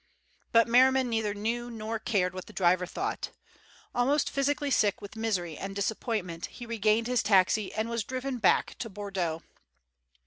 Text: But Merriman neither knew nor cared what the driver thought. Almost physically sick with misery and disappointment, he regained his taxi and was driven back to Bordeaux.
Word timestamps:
But 0.51 0.67
Merriman 0.67 1.09
neither 1.09 1.35
knew 1.35 1.69
nor 1.69 1.99
cared 1.99 2.33
what 2.33 2.47
the 2.47 2.53
driver 2.53 2.87
thought. 2.87 3.29
Almost 3.93 4.31
physically 4.31 4.71
sick 4.71 4.99
with 4.99 5.15
misery 5.15 5.55
and 5.59 5.75
disappointment, 5.75 6.47
he 6.47 6.65
regained 6.65 7.05
his 7.05 7.21
taxi 7.21 7.71
and 7.71 7.87
was 7.87 8.03
driven 8.03 8.39
back 8.39 8.75
to 8.79 8.89
Bordeaux. 8.89 9.43